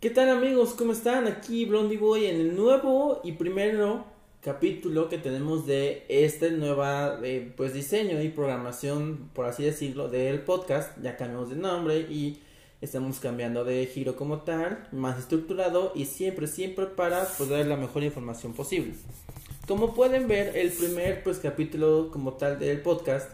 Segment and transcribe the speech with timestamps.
[0.00, 0.74] ¿Qué tal amigos?
[0.74, 1.26] ¿Cómo están?
[1.26, 4.04] Aquí Blondie Boy en el nuevo y primero
[4.40, 10.38] capítulo que tenemos de este nueva eh, pues diseño y programación, por así decirlo, del
[10.42, 10.96] podcast.
[11.02, 12.38] Ya cambiamos de nombre y
[12.80, 17.76] estamos cambiando de giro como tal, más estructurado y siempre, siempre para poder dar la
[17.76, 18.94] mejor información posible.
[19.66, 23.32] Como pueden ver, el primer pues capítulo como tal del podcast,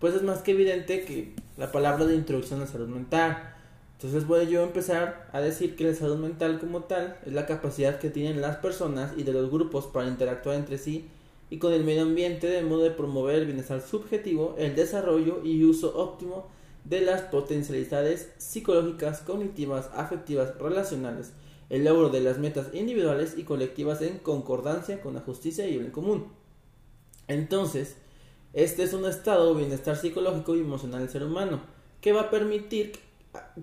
[0.00, 3.54] pues es más que evidente que la palabra de introducción a salud mental
[3.98, 7.98] entonces voy yo empezar a decir que la salud mental como tal es la capacidad
[7.98, 11.08] que tienen las personas y de los grupos para interactuar entre sí
[11.50, 15.64] y con el medio ambiente de modo de promover el bienestar subjetivo, el desarrollo y
[15.64, 16.46] uso óptimo
[16.84, 21.32] de las potencialidades psicológicas, cognitivas, afectivas, relacionales,
[21.68, 25.80] el logro de las metas individuales y colectivas en concordancia con la justicia y el
[25.80, 26.28] bien común.
[27.26, 27.96] Entonces,
[28.52, 31.62] este es un estado de bienestar psicológico y emocional del ser humano
[32.00, 33.07] que va a permitir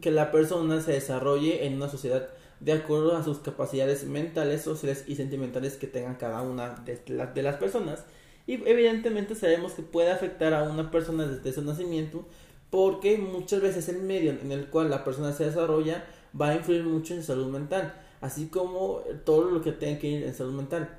[0.02, 2.30] que la persona se desarrolle en una sociedad
[2.60, 7.44] de acuerdo a sus capacidades mentales, sociales y sentimentales que tengan cada una de, de
[7.44, 8.06] las personas.
[8.48, 12.26] Y evidentemente sabemos que puede afectar a una persona desde su nacimiento
[12.70, 16.04] porque muchas veces el medio en el cual la persona se desarrolla
[16.40, 20.08] va a influir mucho en su salud mental, así como todo lo que tenga que
[20.08, 20.98] ir en salud mental.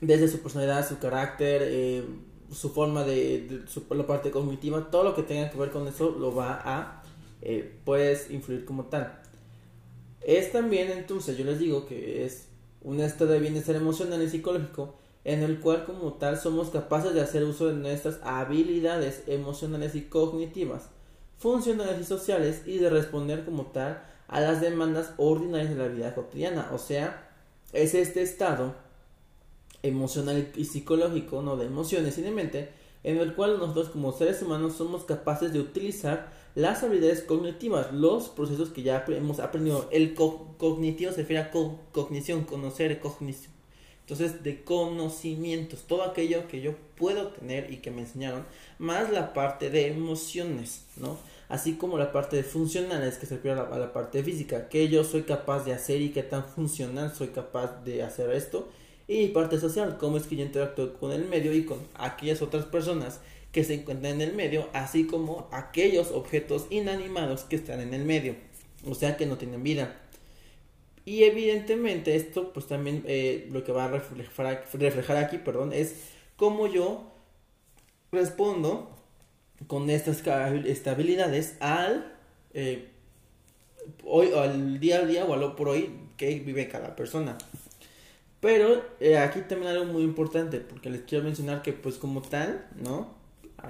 [0.00, 2.04] Desde su personalidad, su carácter, eh,
[2.50, 6.34] su forma de, la parte cognitiva, todo lo que tenga que ver con eso lo
[6.34, 7.03] va a
[7.44, 9.20] eh, puedes influir como tal.
[10.22, 12.48] Es también entonces, yo les digo que es
[12.80, 17.20] un estado de bienestar emocional y psicológico en el cual como tal somos capaces de
[17.20, 20.88] hacer uso de nuestras habilidades emocionales y cognitivas,
[21.38, 26.14] funcionales y sociales y de responder como tal a las demandas ordinarias de la vida
[26.14, 26.70] cotidiana.
[26.72, 27.30] O sea,
[27.72, 28.74] es este estado
[29.82, 32.70] emocional y psicológico, no de emociones y de mente,
[33.04, 38.28] en el cual nosotros como seres humanos somos capaces de utilizar las habilidades cognitivas, los
[38.28, 39.88] procesos que ya hemos aprendido.
[39.92, 41.50] El cognitivo se refiere a
[41.92, 43.52] cognición, conocer, cognición.
[44.00, 48.44] Entonces, de conocimientos, todo aquello que yo puedo tener y que me enseñaron,
[48.78, 51.16] más la parte de emociones, ¿no?
[51.48, 55.04] Así como la parte de funcionales, que se refiere a la, parte física, que yo
[55.04, 58.68] soy capaz de hacer y qué tan funcional soy capaz de hacer esto.
[59.06, 62.64] Y parte social, cómo es que yo interactúo con el medio y con aquellas otras
[62.64, 63.20] personas
[63.52, 68.04] que se encuentran en el medio, así como aquellos objetos inanimados que están en el
[68.04, 68.34] medio,
[68.84, 70.00] o sea que no tienen vida.
[71.04, 75.94] Y evidentemente esto pues también eh, lo que va a reflejar, aquí, perdón, es
[76.36, 77.12] cómo yo
[78.10, 78.90] respondo
[79.66, 80.22] con estas
[80.66, 82.12] estabilidades al
[82.54, 82.88] eh,
[84.04, 87.36] hoy al día a día o al por hoy que vive cada persona.
[88.44, 92.66] Pero eh, aquí también algo muy importante porque les quiero mencionar que pues como tal,
[92.76, 93.14] ¿no?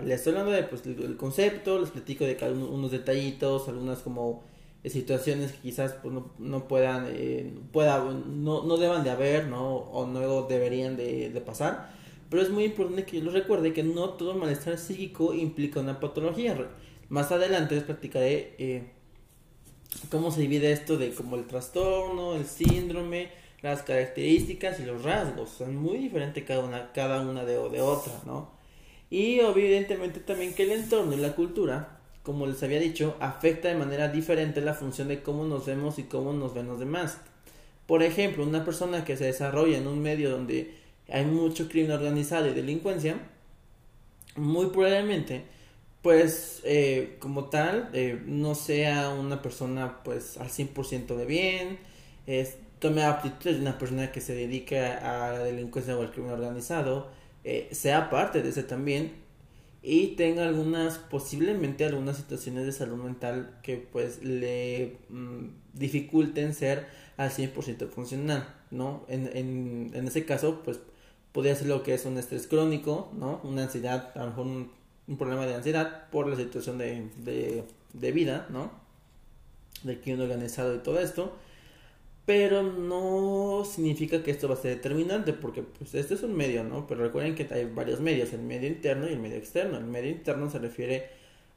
[0.02, 4.42] les estoy hablando de, pues, del concepto, les platico de cada uno, detallitos, algunas como
[4.82, 9.46] eh, situaciones que quizás pues, no, no puedan, eh, pueda, no, no deban de haber,
[9.46, 9.76] ¿no?
[9.76, 11.92] O no deberían de, pasar.
[12.28, 16.00] Pero es muy importante que yo les recuerde que no todo malestar psíquico implica una
[16.00, 16.58] patología.
[17.10, 18.88] Más adelante les platicaré
[20.10, 25.50] cómo se divide esto de como el trastorno, el síndrome, las características y los rasgos.
[25.50, 28.50] Son muy diferentes cada una, cada una de, de otra, ¿no?
[29.10, 33.74] Y evidentemente también que el entorno y la cultura, como les había dicho, afecta de
[33.76, 37.18] manera diferente la función de cómo nos vemos y cómo nos ven los demás.
[37.86, 40.74] Por ejemplo, una persona que se desarrolla en un medio donde
[41.08, 43.18] hay mucho crimen organizado y delincuencia,
[44.36, 45.44] muy probablemente,
[46.02, 51.78] pues eh, como tal, eh, no sea una persona pues al 100% de bien,
[52.26, 56.32] es, tome aptitudes de una persona que se dedica a la delincuencia o al crimen
[56.32, 57.08] organizado,
[57.42, 59.14] eh, sea parte de ese también
[59.80, 66.84] y tenga algunas, posiblemente algunas situaciones de salud mental que pues le mm, dificulten ser
[67.16, 69.06] al 100% funcional, ¿no?
[69.08, 70.78] En, en, en, ese caso, pues
[71.32, 73.40] podría ser lo que es un estrés crónico, ¿no?
[73.44, 74.70] Una ansiedad, a lo mejor un,
[75.08, 77.64] un problema de ansiedad por la situación de, de,
[77.94, 78.72] de vida, ¿no?
[79.84, 81.34] De crimen organizado y todo esto
[82.26, 86.64] pero no significa que esto va a ser determinante porque pues este es un medio,
[86.64, 86.86] ¿no?
[86.86, 89.76] Pero recuerden que hay varios medios, el medio interno y el medio externo.
[89.76, 91.10] El medio interno se refiere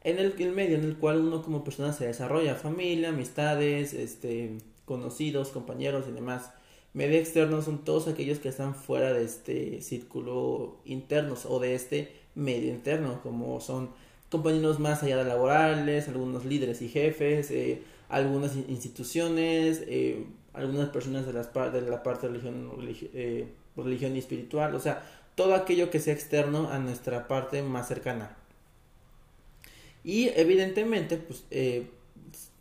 [0.04, 4.58] en el, el medio en el cual uno como persona se desarrolla, familia, amistades, este,
[4.86, 6.52] conocidos, compañeros y demás.
[6.94, 12.12] Medio externo son todos aquellos que están fuera de este círculo interno o de este
[12.36, 13.90] medio interno, como son
[14.30, 20.26] compañeros más allá de laborales, algunos líderes y jefes, eh, algunas instituciones, eh,
[20.58, 22.72] algunas personas de, las de la parte de religión,
[23.14, 25.04] eh, religión y espiritual, o sea,
[25.36, 28.36] todo aquello que sea externo a nuestra parte más cercana.
[30.04, 31.90] Y evidentemente, pues, eh,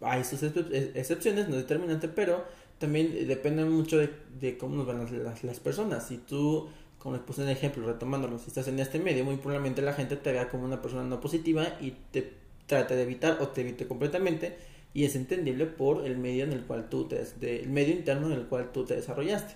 [0.00, 2.44] hay sus excepciones, no determinante, pero
[2.78, 6.06] también depende mucho de, cómo nos van las, las, personas.
[6.06, 6.68] Si tú,
[6.98, 10.16] como les puse en ejemplo, retomándolo, si estás en este medio, muy probablemente la gente
[10.16, 12.32] te vea como una persona no positiva y te
[12.66, 14.56] trate de evitar o te evite completamente
[14.96, 17.20] y es entendible por el medio en el cual tú te,
[17.60, 19.52] el medio interno en el cual tú te desarrollaste.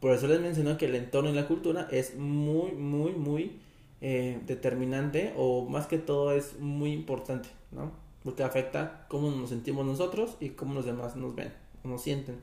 [0.00, 3.60] Por eso les menciono que el entorno y la cultura es muy, muy, muy
[4.00, 7.92] eh, determinante o más que todo es muy importante, ¿no?
[8.24, 11.52] Porque afecta cómo nos sentimos nosotros y cómo los demás nos ven
[11.84, 12.40] nos sienten.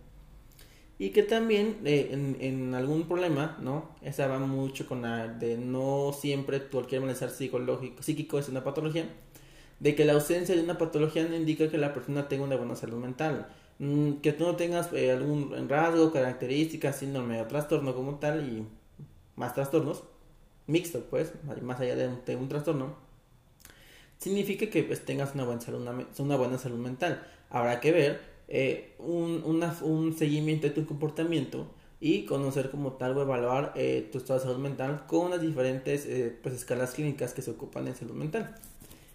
[0.97, 3.89] Y que también eh, en, en, algún problema, ¿no?
[4.01, 9.09] Esa va mucho con la de no siempre cualquier malestar psicológico, psíquico es una patología
[9.79, 12.75] de que la ausencia de una patología no indica que la persona tenga una buena
[12.75, 13.47] salud mental.
[13.79, 18.67] Mm, que tú no tengas eh, algún rasgo, característica, síndrome o trastorno como tal y
[19.37, 20.03] más trastornos,
[20.67, 22.95] mixto pues, más allá de un, trastorno,
[24.17, 25.87] significa que pues, tengas una buena salud,
[26.19, 27.25] una, buena salud mental.
[27.49, 31.67] Habrá que ver eh, un, un seguimiento de tu comportamiento
[32.01, 36.07] y conocer como tal o evaluar eh, tu estado de salud mental con las diferentes
[36.43, 38.55] pues, escalas clínicas que se ocupan en salud mental.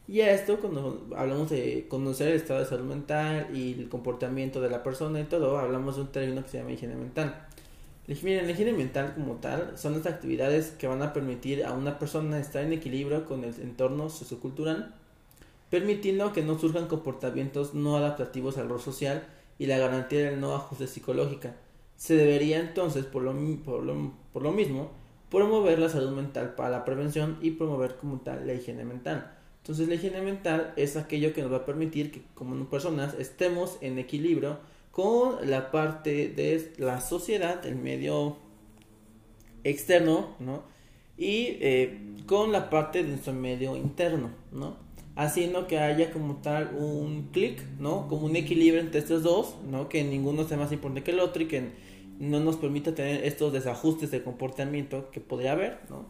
[0.06, 4.60] Y a esto, cuando hablamos de conocer el estado de salud mental y el comportamiento
[4.60, 7.46] de la persona y todo, hablamos de un término que se llama higiene mental.
[8.06, 12.38] La higiene, mental como tal son las actividades que van a permitir a una persona
[12.38, 14.94] estar en equilibrio con el entorno sociocultural,
[15.70, 19.26] permitiendo que no surjan comportamientos no adaptativos al rol social
[19.58, 21.56] y la garantía del no ajuste psicológica.
[21.96, 23.32] Se debería entonces, por lo,
[23.64, 24.90] por lo, por lo mismo,
[25.30, 29.33] promover la salud mental para la prevención y promover como tal la higiene mental
[29.64, 33.78] entonces la higiene mental es aquello que nos va a permitir que como personas estemos
[33.80, 34.58] en equilibrio
[34.90, 38.36] con la parte de la sociedad, el medio
[39.64, 40.64] externo, ¿no?
[41.16, 44.76] Y eh, con la parte de nuestro medio interno, ¿no?
[45.16, 48.06] Haciendo que haya como tal un clic, ¿no?
[48.06, 49.88] Como un equilibrio entre estos dos, ¿no?
[49.88, 51.70] Que ninguno sea más importante que el otro y que
[52.18, 56.04] no nos permita tener estos desajustes de comportamiento que podría haber, ¿no?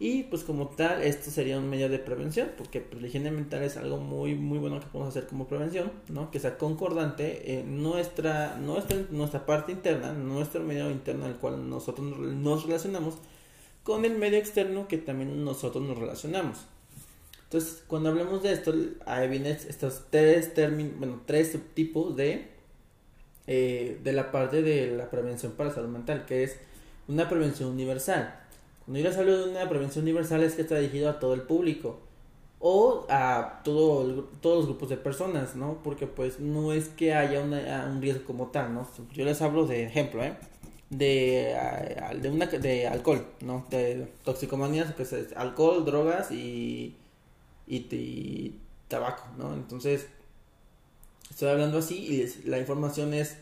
[0.00, 3.64] Y pues como tal, esto sería un medio de prevención, porque pues, la higiene mental
[3.64, 6.30] es algo muy muy bueno que podemos hacer como prevención, ¿no?
[6.30, 12.64] Que sea concordante nuestra, nuestra, nuestra parte interna, nuestro medio interno al cual nosotros nos
[12.64, 13.16] relacionamos,
[13.82, 16.58] con el medio externo que también nosotros nos relacionamos.
[17.44, 18.72] Entonces, cuando hablamos de esto,
[19.04, 20.52] ahí vienen estos tres
[20.98, 22.48] bueno, tres subtipos de,
[23.48, 26.56] eh, de la parte de la prevención para salud mental, que es
[27.08, 28.47] una prevención universal
[28.88, 31.42] cuando yo les hablo de una prevención universal es que está dirigido a todo el
[31.42, 32.00] público
[32.58, 35.82] o a todo, todos los grupos de personas, ¿no?
[35.84, 38.88] Porque pues no es que haya un riesgo como tal, ¿no?
[39.12, 40.38] Yo les hablo de ejemplo, ¿eh?
[40.88, 41.54] De,
[42.18, 43.66] de, una, de alcohol, ¿no?
[43.68, 46.96] De toxicomanías, que es alcohol, drogas y,
[47.66, 48.54] y,
[48.88, 49.52] tabaco, ¿no?
[49.52, 50.08] Entonces,
[51.28, 53.36] estoy hablando así y la información es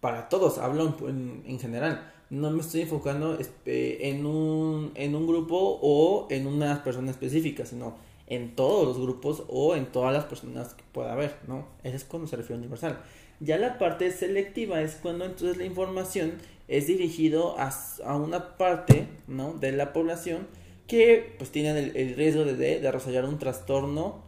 [0.00, 5.78] para todos, hablo en, en general no me estoy enfocando en un, en un grupo
[5.80, 7.96] o en una persona específica, sino
[8.26, 11.66] en todos los grupos o en todas las personas que pueda haber, ¿no?
[11.82, 13.00] Eso es cuando se refiere a universal.
[13.40, 16.34] Ya la parte selectiva es cuando entonces la información
[16.66, 17.72] es dirigido a,
[18.04, 19.54] a una parte, ¿no?
[19.54, 20.46] De la población
[20.86, 24.22] que pues tienen el, riesgo de, de, desarrollar un trastorno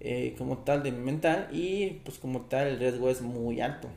[0.00, 3.88] eh, como tal de mental y pues como tal el riesgo es muy alto.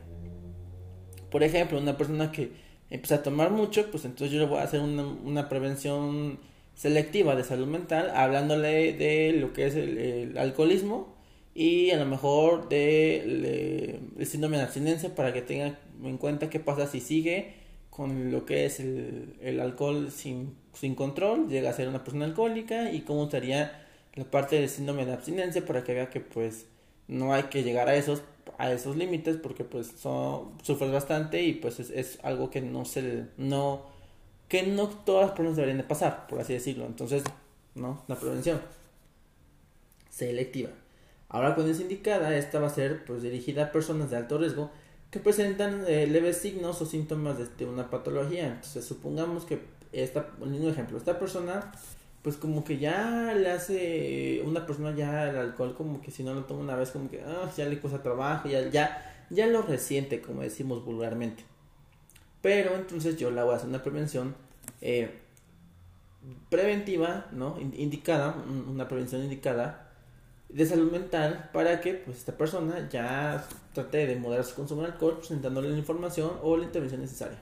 [1.30, 2.52] Por ejemplo, una persona que
[2.90, 6.38] empieza a tomar mucho, pues entonces yo le voy a hacer una, prevención
[6.74, 11.14] selectiva de salud mental, hablándole de lo que es el, alcoholismo
[11.54, 16.60] y a lo mejor de el síndrome de abstinencia para que tenga en cuenta qué
[16.60, 17.54] pasa si sigue
[17.90, 22.92] con lo que es el, alcohol sin, sin control, llega a ser una persona alcohólica
[22.92, 26.66] y cómo estaría la parte del síndrome de abstinencia para que vea que pues
[27.08, 28.22] no hay que llegar a esos
[28.58, 33.26] a esos límites porque pues son, sufres bastante y pues es, algo que no se
[33.36, 33.82] no
[34.48, 36.86] que no todas las personas deberían de pasar por así decirlo.
[36.86, 37.22] Entonces
[37.74, 38.60] no la prevención
[40.10, 40.70] selectiva.
[41.28, 44.70] Ahora cuando es indicada esta va a ser pues dirigida a personas de alto riesgo
[45.10, 48.46] que presentan eh, leves signos o síntomas de, una patología.
[48.46, 49.60] Entonces supongamos que
[49.92, 51.72] esta un ejemplo esta persona
[52.22, 56.34] pues como que ya le hace una persona ya el alcohol como que si no
[56.34, 59.62] lo toma una vez como que ah, ya le cuesta trabajo, ya, ya, ya lo
[59.62, 61.44] resiente como decimos vulgarmente.
[62.42, 64.34] Pero entonces yo le voy a hacer una prevención
[64.80, 65.18] eh,
[66.50, 67.58] preventiva, ¿no?
[67.58, 68.34] Indicada,
[68.68, 69.90] una prevención indicada
[70.48, 74.88] de salud mental para que pues esta persona ya trate de moderar su consumo de
[74.88, 77.38] alcohol presentándole la información o la intervención necesaria.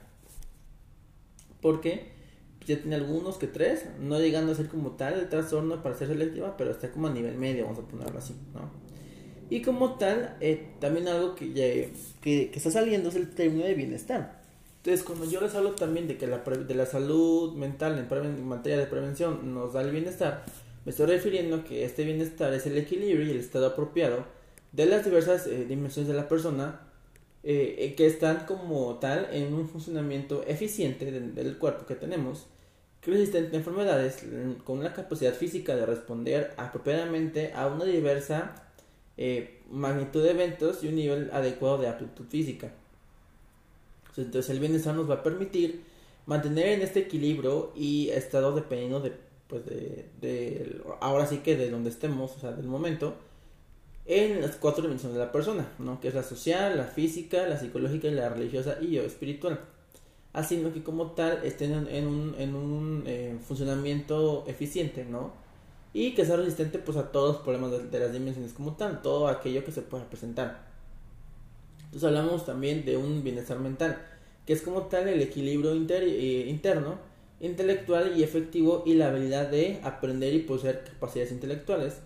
[1.61, 2.18] Porque
[2.65, 6.07] ya tiene algunos que tres, no llegando a ser como tal el trastorno para ser
[6.09, 8.69] selectiva, pero está como a nivel medio, vamos a ponerlo así, ¿no?
[9.49, 13.73] Y como tal, eh, también algo que, que, que, está saliendo es el término de
[13.73, 14.43] bienestar.
[14.77, 18.77] Entonces, cuando yo les hablo también de que la, de la salud mental en, materia
[18.77, 20.45] de prevención nos da el bienestar,
[20.85, 24.25] me estoy refiriendo a que este bienestar es el equilibrio y el estado apropiado
[24.71, 26.81] de las diversas eh, dimensiones de la persona
[27.43, 32.47] eh, eh, que están como tal en un funcionamiento eficiente del, cuerpo que tenemos,
[33.01, 34.25] resistente a enfermedades,
[34.63, 38.65] con una capacidad física de responder apropiadamente a una diversa
[39.69, 42.71] magnitud de eventos y un nivel adecuado de aptitud física.
[44.15, 45.83] Entonces el bienestar nos va a permitir
[46.25, 49.13] mantener en este equilibrio y estado dependiendo de,
[49.47, 53.15] pues de, ahora sí que de donde estemos, o sea, del momento,
[54.09, 56.01] en las cuatro dimensiones de la persona, ¿no?
[56.01, 59.59] Que es la social, la física, la psicológica y la religiosa y yo espiritual.
[60.33, 65.31] Haciendo que como tal estén en, un, en un eh, funcionamiento eficiente, ¿no?
[65.93, 69.03] Y que sea resistente pues a todos los problemas de, de las dimensiones como tal,
[69.03, 70.67] todo aquello que se pueda presentar.
[71.85, 74.01] Entonces hablamos también de un bienestar mental,
[74.47, 76.97] que es como tal el equilibrio eh, interno,
[77.39, 81.99] intelectual y efectivo y la habilidad de aprender y poseer capacidades intelectuales,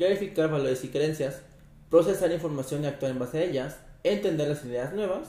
[0.00, 1.42] clarificar valores y creencias,
[1.90, 5.28] procesar información y actuar en base a ellas, entender las ideas nuevas,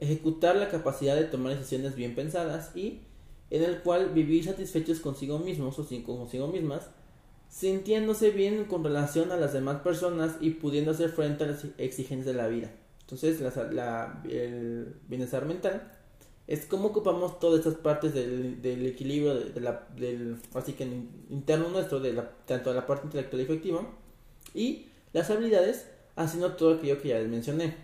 [0.00, 3.02] ejecutar la capacidad de tomar decisiones bien pensadas y
[3.50, 6.90] en el cual vivir satisfechos consigo mismos o consigo mismas,
[7.48, 12.26] sintiéndose bien con relación a las demás personas y pudiendo hacer frente a las exigencias
[12.26, 12.72] de la vida.
[13.02, 15.92] Entonces, la, el bienestar mental
[16.48, 20.82] es cómo ocupamos todas estas partes del, del equilibrio de, la, del, así que
[21.30, 23.86] interno nuestro, de la, tanto de la parte intelectual y efectiva,
[24.54, 25.86] y las habilidades,
[26.16, 27.76] haciendo todo aquello que ya les mencioné.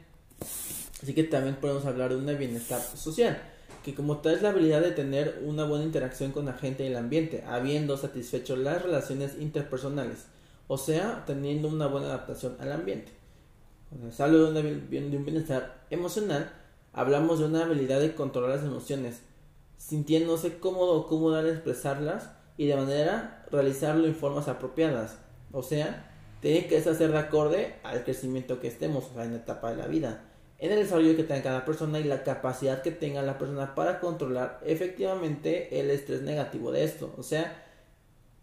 [1.02, 3.40] Así que también podemos hablar de un bienestar social,
[3.84, 6.86] que como tal es la habilidad de tener una buena interacción con la gente y
[6.86, 10.26] el ambiente, habiendo satisfecho las relaciones interpersonales,
[10.66, 13.12] o sea, teniendo una buena adaptación al ambiente.
[13.90, 16.52] Cuando se habla de, un bienestar emocional,
[16.92, 19.20] hablamos de una habilidad de controlar las emociones,
[19.76, 25.18] sintiéndose cómodo o cómoda al expresarlas y de manera realizarlo en formas apropiadas.
[25.52, 26.13] O sea,
[26.44, 29.78] tiene que ser de acorde al crecimiento que estemos, o sea, en la etapa de
[29.78, 30.24] la vida,
[30.58, 33.98] en el desarrollo que tenga cada persona y la capacidad que tenga la persona para
[33.98, 37.14] controlar efectivamente el estrés negativo de esto.
[37.16, 37.64] O sea,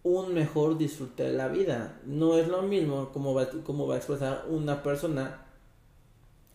[0.01, 1.99] un mejor disfrute de la vida.
[2.03, 5.45] No es lo mismo como va, como va a expresar una persona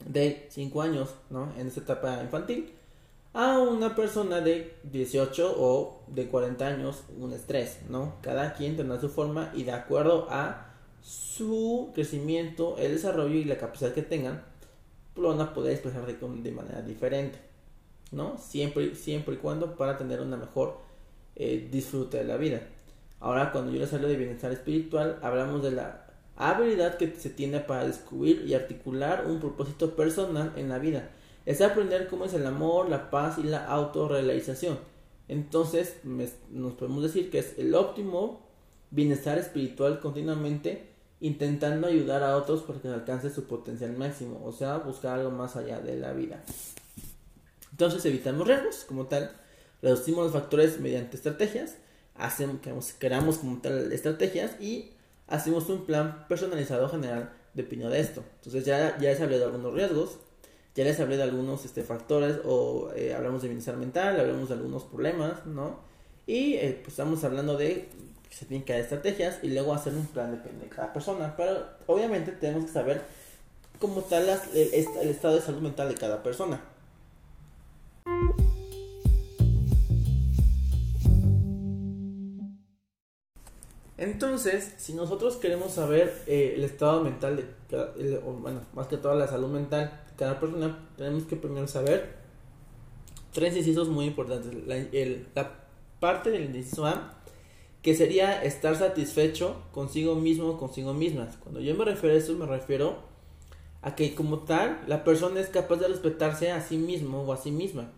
[0.04, 1.52] de 5 años, ¿no?
[1.56, 2.72] En esta etapa infantil,
[3.34, 8.14] a una persona de 18 o de 40 años, un estrés, ¿no?
[8.20, 10.65] Cada quien tendrá su forma y de acuerdo a
[11.06, 14.42] su crecimiento, el desarrollo y la capacidad que tengan,
[15.14, 17.38] lo van a poder expresar de, de manera diferente,
[18.10, 18.36] ¿no?
[18.38, 20.78] Siempre, siempre y cuando para tener una mejor
[21.36, 22.60] eh, disfrute de la vida.
[23.20, 27.60] Ahora, cuando yo les hablo de bienestar espiritual, hablamos de la habilidad que se tiene
[27.60, 31.10] para descubrir y articular un propósito personal en la vida.
[31.44, 34.80] Es aprender cómo es el amor, la paz y la autorrealización.
[35.28, 35.98] Entonces,
[36.50, 38.44] nos podemos decir que es el óptimo
[38.90, 44.78] bienestar espiritual continuamente intentando ayudar a otros para que alcance su potencial máximo, o sea,
[44.78, 46.42] buscar algo más allá de la vida.
[47.70, 49.32] Entonces, evitamos riesgos como tal,
[49.82, 51.76] reducimos los factores mediante estrategias
[52.18, 54.90] hacemos, queramos como tal estrategias y
[55.26, 58.22] hacemos un plan personalizado general de opinión de esto.
[58.36, 60.18] Entonces ya, ya les hablé de algunos riesgos,
[60.74, 64.54] ya les hablé de algunos este, factores o eh, hablamos de bienestar mental, hablamos de
[64.54, 65.80] algunos problemas, ¿no?
[66.26, 67.88] Y eh, pues estamos hablando de
[68.30, 71.66] se tienen que dar estrategias y luego hacer un plan depende de cada persona, pero
[71.86, 73.02] obviamente tenemos que saber
[73.78, 76.60] cómo está el, estado de salud mental de cada persona.
[83.98, 89.14] Entonces, si nosotros queremos saber eh, el estado mental de cada, bueno, más que toda
[89.14, 92.14] la salud mental de cada persona, tenemos que primero saber
[93.32, 94.52] tres incisos muy importantes.
[95.34, 95.66] La,
[95.98, 97.15] parte del inciso A,
[97.86, 101.30] que sería estar satisfecho consigo mismo, consigo misma.
[101.40, 102.96] Cuando yo me refiero a eso, me refiero
[103.80, 107.36] a que como tal, la persona es capaz de respetarse a sí mismo o a
[107.36, 107.92] sí misma.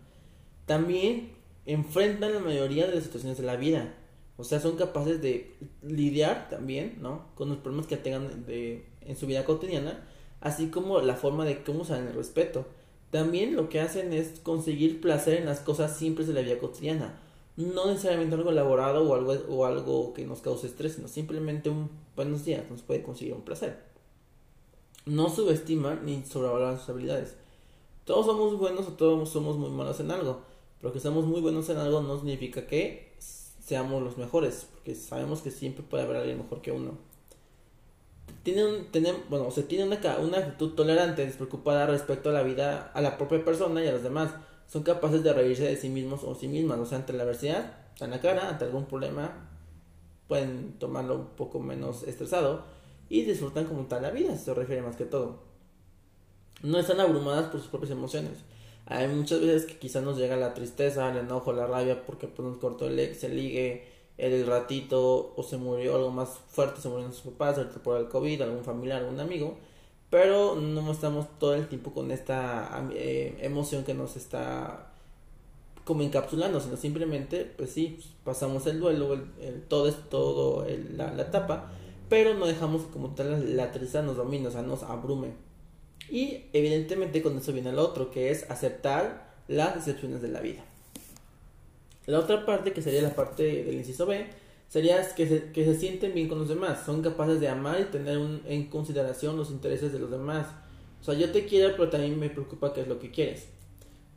[0.67, 1.31] También
[1.65, 3.95] enfrentan la mayoría de las situaciones de la vida
[4.39, 7.25] o sea, son capaces de lidiar también, ¿no?
[7.35, 10.07] Con los problemas que tengan de, en su vida cotidiana,
[10.39, 12.65] así como la forma de cómo usan el respeto.
[13.11, 17.19] También lo que hacen es conseguir placer en las cosas simples de la vida cotidiana.
[17.59, 21.89] No necesariamente algo elaborado o algo, o algo que nos cause estrés, sino simplemente un
[22.15, 23.83] buenos días nos puede conseguir un placer.
[25.05, 27.35] No subestiman ni sobrevaloran sus habilidades.
[28.05, 30.39] Todos somos buenos o todos somos muy malos en algo.
[30.79, 35.41] Pero que seamos muy buenos en algo no significa que seamos los mejores, porque sabemos
[35.41, 36.97] que siempre puede haber alguien mejor que uno.
[38.43, 43.01] tiene tiene, bueno, se tiene una, una actitud tolerante, despreocupada respecto a la vida, a
[43.01, 44.31] la propia persona y a los demás.
[44.69, 47.73] Son capaces de reírse de sí mismos o sí mismas, o sea, ante la adversidad,
[47.99, 49.49] en la cara, ante algún problema,
[50.27, 52.63] pueden tomarlo un poco menos estresado
[53.09, 55.39] y disfrutan como tal la vida, se refiere más que todo.
[56.61, 58.33] No están abrumadas por sus propias emociones.
[58.85, 62.47] Hay muchas veces que quizás nos llega la tristeza, el enojo, la rabia porque pues,
[62.47, 66.89] nos cortó el ex, el ligue, el ratito o se murió algo más fuerte, se
[66.89, 69.57] murió sus papás, por el COVID, algún familiar, algún amigo,
[70.09, 74.87] pero no estamos todo el tiempo con esta eh, emoción que nos está
[75.83, 81.23] como encapsulando, sino simplemente, pues sí, pasamos el duelo, el, todo es todo la, la,
[81.23, 81.71] etapa,
[82.09, 85.29] pero no dejamos como tal la tristeza nos domine, o sea, nos abrume.
[86.09, 90.63] Y evidentemente con eso viene el otro, que es aceptar las decepciones de la vida.
[92.05, 94.27] La otra parte, que sería la parte del inciso B,
[94.69, 97.85] sería que se, que se sienten bien con los demás, son capaces de amar y
[97.85, 100.47] tener en consideración los intereses de los demás.
[101.01, 103.49] O sea, yo te quiero, pero también me preocupa qué es lo que quieres.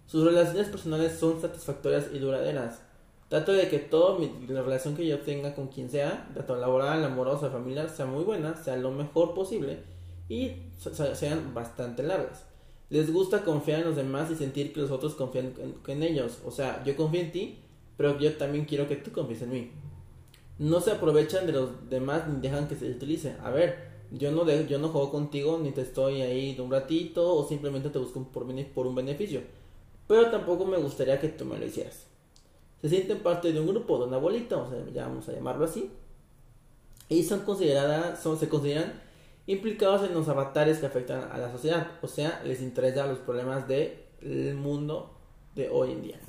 [0.06, 2.82] Sus relaciones personales son satisfactorias y duraderas.
[3.28, 7.49] Trato de que toda la relación que yo tenga con quien sea, tanto laboral, amorosa,
[7.49, 9.78] familiar, sea muy buena, sea lo mejor posible
[10.28, 10.52] y
[11.14, 12.44] sean bastante largas.
[12.90, 15.54] Les gusta confiar en los demás y sentir que los otros confían
[15.87, 16.40] en ellos.
[16.44, 17.59] O sea, yo confío en ti,
[17.97, 19.71] pero yo también quiero que tú confíes en mí.
[20.59, 23.37] No se aprovechan de los demás ni dejan que se utilice.
[23.42, 26.71] A ver, yo no, de, yo no juego contigo ni te estoy ahí de un
[26.71, 29.40] ratito o simplemente te busco por, un beneficio.
[30.06, 32.06] Pero tampoco me gustaría que tú me lo hicieras.
[32.80, 35.64] Se sienten parte de un grupo, de una bolita, o sea, ya vamos a llamarlo
[35.64, 35.90] así.
[37.09, 39.00] Y son consideradas, son, se consideran
[39.47, 41.92] implicados en los avatares que afectan a la sociedad.
[42.02, 45.14] O sea, les interesan los problemas del mundo
[45.54, 46.21] de hoy en día.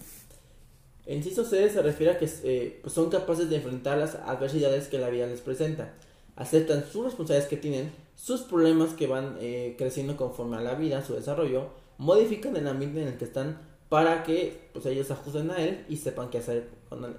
[1.05, 4.87] El inciso C se refiere a que eh, pues son capaces de enfrentar las adversidades
[4.87, 5.93] que la vida les presenta.
[6.35, 11.03] Aceptan sus responsabilidades que tienen, sus problemas que van eh, creciendo conforme a la vida,
[11.03, 11.67] su desarrollo,
[11.97, 15.97] modifican el ambiente en el que están para que pues, ellos ajusten a él y
[15.97, 16.69] sepan qué hacer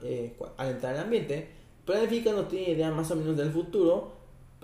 [0.02, 1.48] eh, al entrar al ambiente.
[1.85, 4.12] Planifican o tienen idea más o menos del futuro,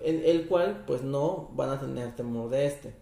[0.03, 2.95] en el cual pues no van a tener temor de este.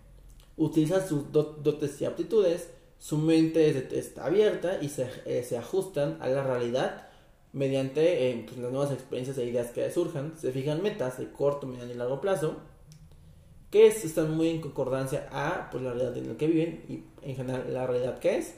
[0.56, 6.28] Utilizan sus dotes y aptitudes su mente está abierta y se, eh, se, ajustan a
[6.28, 7.06] la realidad
[7.52, 10.34] mediante eh, pues, las nuevas experiencias e ideas que surjan.
[10.38, 12.56] Se fijan metas de corto, mediano y largo plazo
[13.70, 17.36] que están muy en concordancia a pues, la realidad en la que viven y en
[17.36, 18.54] general la realidad que es.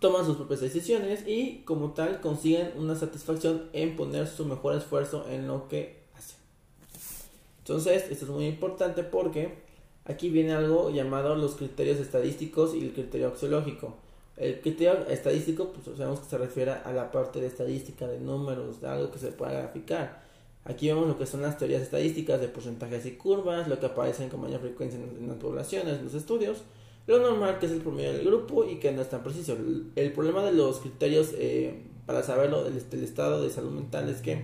[0.00, 5.26] Toman sus propias decisiones y como tal consiguen una satisfacción en poner su mejor esfuerzo
[5.28, 6.36] en lo que hacen.
[7.58, 9.67] Entonces, esto es muy importante porque
[10.08, 13.94] Aquí viene algo llamado los criterios estadísticos y el criterio axiológico.
[14.38, 18.80] El criterio estadístico, pues sabemos que se refiere a la parte de estadística, de números,
[18.80, 20.22] de algo que se pueda graficar.
[20.64, 24.28] Aquí vemos lo que son las teorías estadísticas de porcentajes y curvas, lo que aparece
[24.28, 26.62] con mayor frecuencia en, las poblaciones, los estudios,
[27.06, 29.56] lo normal que es el promedio del grupo y que no es tan preciso.
[29.94, 34.42] El, problema de los criterios eh, para saberlo del, estado de salud mental es que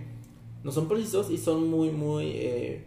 [0.62, 2.84] no son precisos y son muy, muy eh,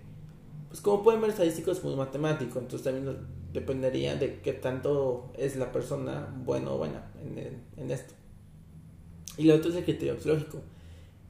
[0.69, 3.17] pues como pueden ver, estadístico es muy matemático, entonces también
[3.53, 7.09] dependería de qué tanto es la persona buena o buena
[7.77, 8.13] en, esto.
[9.37, 10.59] Y lo otro es el criterio axiológico,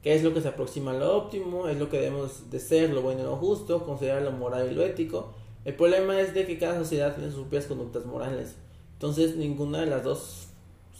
[0.02, 2.90] que es lo que se aproxima a lo óptimo, es lo que debemos de ser,
[2.90, 5.34] lo bueno y lo justo, considerar lo moral y lo ético.
[5.64, 8.56] El problema es de que cada sociedad tiene sus propias conductas morales,
[8.94, 10.48] entonces ninguna de las dos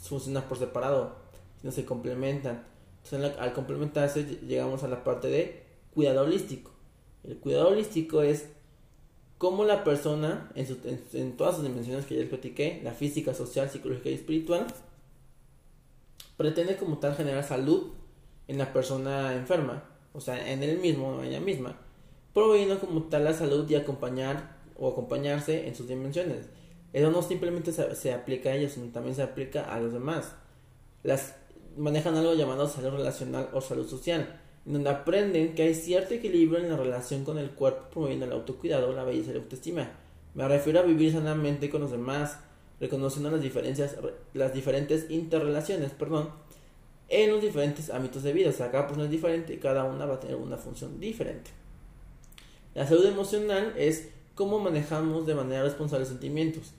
[0.00, 1.16] funciona por separado,
[1.60, 2.64] sino se complementan.
[3.02, 6.77] Entonces al complementarse llegamos a la parte de cuidado holístico
[7.28, 8.48] el cuidado holístico es
[9.36, 14.08] cómo la persona, en, todas sus dimensiones que ya les platiqué, la física, social, psicológica
[14.08, 14.66] y espiritual,
[16.38, 17.88] pretende como tal generar salud
[18.48, 21.76] en la persona enferma, o sea, en él mismo o en ella misma,
[22.32, 26.46] proveyendo como tal la salud y acompañar o acompañarse en sus dimensiones.
[26.94, 30.34] Eso no simplemente se, se, aplica a ellos, sino también se aplica a los demás.
[31.02, 31.34] Las
[31.76, 36.68] manejan algo llamado salud relacional o salud social donde aprenden que hay cierto equilibrio en
[36.68, 39.90] la relación con el cuerpo promoviendo el autocuidado, la belleza y la autoestima.
[40.34, 42.38] Me refiero a vivir sanamente con los demás,
[42.78, 43.96] reconociendo las diferencias,
[44.34, 46.30] las diferentes interrelaciones, perdón,
[47.08, 48.50] en los diferentes ámbitos de vida.
[48.50, 51.50] O sea, cada persona es diferente y cada una va a tener una función diferente.
[52.74, 56.74] La salud emocional es cómo manejamos de manera responsable los sentimientos.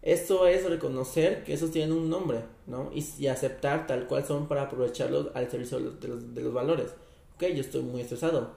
[0.00, 2.90] Esto es reconocer que esos tienen un nombre, ¿no?
[2.94, 6.92] Y, aceptar tal cual son para aprovecharlos al servicio de los valores
[7.36, 8.50] ok, yo estoy muy estresado.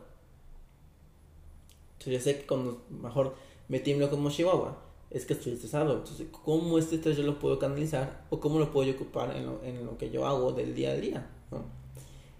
[1.94, 3.36] Entonces yo sé que cuando mejor
[3.68, 4.78] me tiemblo como Chihuahua,
[5.12, 5.98] es que estoy estresado.
[5.98, 9.64] Entonces, ¿cómo este estrés yo lo puedo canalizar o cómo lo puedo ocupar en lo,
[9.64, 11.28] en lo que yo hago del día a día?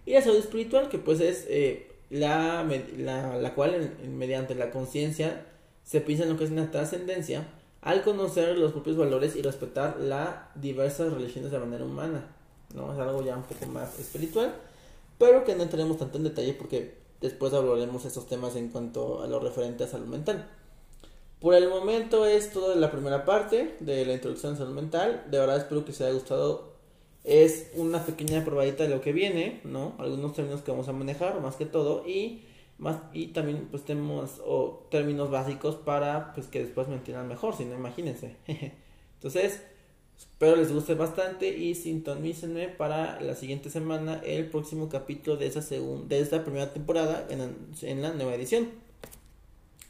[0.06, 5.46] Y la salud espiritual, que pues es eh, la, la, la cual mediante la conciencia
[5.84, 7.48] se piensa en lo que es una trascendencia
[7.82, 12.28] al conocer los propios valores y respetar las diversas religiones de manera humana,
[12.76, 12.94] ¿no?
[12.94, 14.54] Es algo ya un poco más espiritual,
[15.20, 19.28] pero que no entraremos tanto en detalle porque después hablaremos estos temas en cuanto a
[19.28, 20.50] lo referente a salud mental.
[21.40, 25.26] Por el momento es toda la primera parte de la introducción a salud mental.
[25.30, 26.74] De verdad espero que os haya gustado.
[27.24, 29.94] Es una pequeña probadita de lo que viene, ¿no?
[30.00, 32.44] Algunos términos que vamos a manejar, más que todo, y
[32.78, 37.56] más y también pues tenemos o términos básicos para pues que después me entiendan mejor,
[37.56, 38.38] si no imagínense.
[39.16, 39.62] Entonces,
[40.20, 45.62] espero les guste bastante y sintonícenme para la siguiente semana el próximo capítulo de esa
[45.62, 48.70] segunda de esta primera temporada en, en la nueva edición.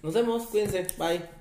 [0.04, 1.38] Nos vemos, cuídense, bye.